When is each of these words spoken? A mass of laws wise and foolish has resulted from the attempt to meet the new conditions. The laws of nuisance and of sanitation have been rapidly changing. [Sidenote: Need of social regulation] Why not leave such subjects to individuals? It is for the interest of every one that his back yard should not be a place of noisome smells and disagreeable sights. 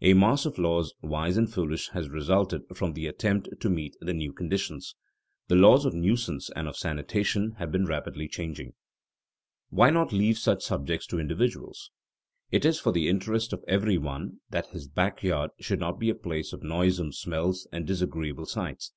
A 0.00 0.14
mass 0.14 0.46
of 0.46 0.56
laws 0.56 0.94
wise 1.02 1.36
and 1.36 1.52
foolish 1.52 1.90
has 1.90 2.08
resulted 2.08 2.62
from 2.74 2.94
the 2.94 3.06
attempt 3.06 3.60
to 3.60 3.68
meet 3.68 3.94
the 4.00 4.14
new 4.14 4.32
conditions. 4.32 4.94
The 5.48 5.54
laws 5.54 5.84
of 5.84 5.92
nuisance 5.92 6.48
and 6.56 6.66
of 6.66 6.78
sanitation 6.78 7.56
have 7.58 7.70
been 7.70 7.84
rapidly 7.84 8.26
changing. 8.26 8.72
[Sidenote: 9.70 9.76
Need 9.76 9.76
of 9.76 9.76
social 9.76 9.76
regulation] 9.76 9.76
Why 9.76 9.90
not 10.22 10.24
leave 10.24 10.38
such 10.38 10.64
subjects 10.64 11.06
to 11.08 11.20
individuals? 11.20 11.90
It 12.50 12.64
is 12.64 12.80
for 12.80 12.90
the 12.92 13.06
interest 13.10 13.52
of 13.52 13.64
every 13.68 13.98
one 13.98 14.40
that 14.48 14.68
his 14.70 14.88
back 14.88 15.22
yard 15.22 15.50
should 15.60 15.80
not 15.80 15.98
be 15.98 16.08
a 16.08 16.14
place 16.14 16.54
of 16.54 16.62
noisome 16.62 17.12
smells 17.12 17.68
and 17.70 17.86
disagreeable 17.86 18.46
sights. 18.46 18.94